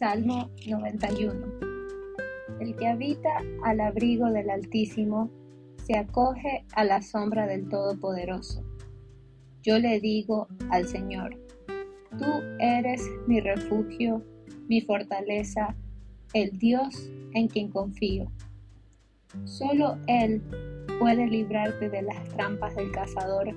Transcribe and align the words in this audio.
Salmo 0.00 0.50
91 0.66 1.60
El 2.58 2.74
que 2.74 2.88
habita 2.88 3.28
al 3.62 3.80
abrigo 3.80 4.30
del 4.30 4.48
Altísimo 4.48 5.30
se 5.84 5.94
acoge 5.98 6.64
a 6.72 6.84
la 6.84 7.02
sombra 7.02 7.46
del 7.46 7.68
Todopoderoso. 7.68 8.64
Yo 9.62 9.78
le 9.78 10.00
digo 10.00 10.48
al 10.70 10.86
Señor, 10.86 11.36
Tú 12.18 12.24
eres 12.60 13.06
mi 13.26 13.40
refugio, 13.40 14.24
mi 14.68 14.80
fortaleza, 14.80 15.76
el 16.32 16.56
Dios 16.56 17.10
en 17.34 17.48
quien 17.48 17.68
confío. 17.68 18.32
Solo 19.44 19.98
Él 20.06 20.40
puede 20.98 21.26
librarte 21.26 21.90
de 21.90 22.00
las 22.00 22.26
trampas 22.30 22.74
del 22.74 22.90
cazador 22.90 23.54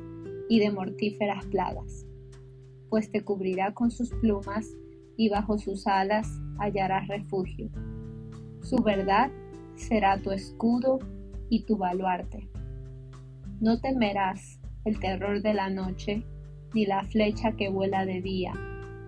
y 0.50 0.60
de 0.60 0.72
mortíferas 0.72 1.46
plagas, 1.46 2.06
pues 2.90 3.10
te 3.10 3.22
cubrirá 3.22 3.74
con 3.74 3.92
sus 3.92 4.10
plumas 4.10 4.76
y 5.18 5.30
bajo 5.30 5.58
sus 5.58 5.88
alas 5.88 6.42
hallarás 6.60 7.08
refugio. 7.08 7.70
Su 8.62 8.78
verdad 8.78 9.32
será 9.76 10.18
tu 10.22 10.32
escudo 10.32 11.00
y 11.50 11.64
tu 11.64 11.78
baluarte. 11.78 12.50
No 13.60 13.80
temerás 13.80 14.60
el 14.86 15.00
terror 15.00 15.42
de 15.42 15.54
la 15.54 15.70
noche, 15.70 16.24
ni 16.74 16.86
la 16.86 17.04
flecha 17.04 17.54
que 17.54 17.70
vuela 17.70 18.06
de 18.06 18.22
día, 18.22 18.54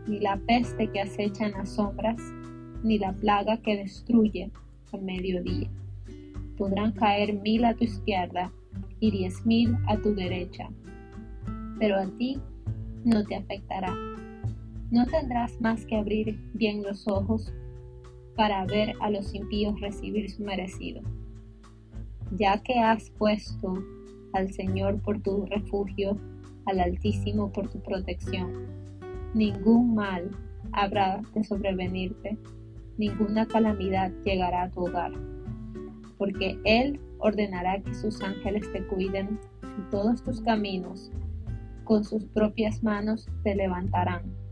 ni 0.08 0.20
la 0.20 0.38
peste 0.38 0.92
que 0.92 1.02
acecha 1.02 1.48
en 1.48 1.54
las 1.54 1.76
sombras, 1.76 2.22
ni 2.84 3.00
la 3.00 3.14
plaga 3.14 3.58
que 3.62 3.78
destruye 3.78 4.52
al 4.94 5.02
mediodía. 5.02 5.70
Podrán 6.58 6.92
caer 6.94 7.34
mil 7.34 7.66
a 7.66 7.74
tu 7.74 7.84
izquierda 7.84 8.52
y 9.00 9.12
diez 9.12 9.46
mil 9.46 9.76
a 9.88 9.98
tu 9.98 10.14
derecha, 10.14 10.70
pero 11.80 11.98
a 11.98 12.06
ti 12.18 12.40
no 13.04 13.26
te 13.26 13.36
afectará 13.36 13.94
no 14.92 15.06
tendrás 15.08 15.60
más 15.62 15.86
que 15.86 15.96
abrir 15.96 16.40
bien 16.54 16.84
los 16.84 17.08
ojos 17.08 17.54
para 18.36 18.66
ver 18.66 18.94
a 19.00 19.10
los 19.10 19.34
impíos 19.34 19.80
recibir 19.80 20.30
su 20.30 20.44
merecido. 20.44 21.02
Ya 22.38 22.62
que 22.62 22.80
has 22.80 23.10
puesto 23.12 23.74
al 24.34 24.52
Señor 24.52 25.02
por 25.02 25.22
tu 25.22 25.46
refugio, 25.46 26.18
al 26.66 26.80
Altísimo 26.80 27.52
por 27.52 27.70
tu 27.70 27.82
protección, 27.82 28.68
ningún 29.34 29.96
mal 29.96 30.30
habrá 30.74 31.22
de 31.34 31.44
sobrevenirte, 31.44 32.38
ninguna 32.98 33.48
calamidad 33.48 34.12
llegará 34.24 34.64
a 34.64 34.72
tu 34.72 34.82
hogar, 34.82 35.12
porque 36.18 36.60
Él 36.66 37.00
ordenará 37.20 37.82
que 37.82 37.94
sus 37.94 38.22
ángeles 38.22 38.70
te 38.72 38.86
cuiden 38.88 39.40
en 39.62 39.90
todos 39.90 40.24
tus 40.24 40.42
caminos, 40.42 41.12
con 41.86 42.04
sus 42.04 42.26
propias 42.26 42.84
manos 42.84 43.28
te 43.44 43.56
levantarán 43.56 44.45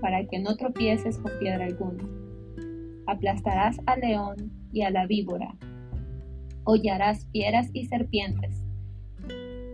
para 0.00 0.26
que 0.26 0.38
no 0.38 0.56
tropieces 0.56 1.18
con 1.18 1.32
piedra 1.38 1.66
alguna. 1.66 2.04
Aplastarás 3.06 3.78
al 3.86 4.00
león 4.00 4.52
y 4.72 4.82
a 4.82 4.90
la 4.90 5.06
víbora, 5.06 5.56
hollarás 6.64 7.26
fieras 7.32 7.70
y 7.72 7.86
serpientes. 7.86 8.64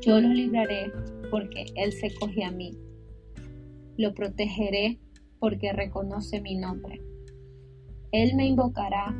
Yo 0.00 0.20
lo 0.20 0.28
libraré 0.28 0.92
porque 1.30 1.66
él 1.74 1.92
se 1.92 2.14
coge 2.14 2.44
a 2.44 2.50
mí. 2.50 2.72
Lo 3.96 4.14
protegeré 4.14 5.00
porque 5.38 5.72
reconoce 5.72 6.40
mi 6.40 6.56
nombre. 6.56 7.00
Él 8.12 8.34
me 8.36 8.46
invocará 8.46 9.14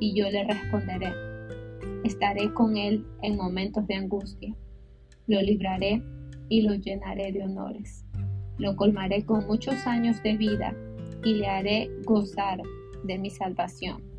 y 0.00 0.14
yo 0.14 0.30
le 0.30 0.44
responderé. 0.44 1.12
Estaré 2.04 2.52
con 2.52 2.76
él 2.76 3.06
en 3.22 3.36
momentos 3.36 3.86
de 3.86 3.94
angustia. 3.94 4.54
Lo 5.26 5.40
libraré 5.40 6.02
y 6.48 6.62
lo 6.62 6.74
llenaré 6.74 7.32
de 7.32 7.44
honores 7.44 8.04
lo 8.58 8.76
colmaré 8.76 9.24
con 9.24 9.46
muchos 9.46 9.86
años 9.86 10.22
de 10.22 10.36
vida 10.36 10.74
y 11.24 11.34
le 11.34 11.46
haré 11.46 11.90
gozar 12.04 12.60
de 13.04 13.18
mi 13.18 13.30
salvación. 13.30 14.11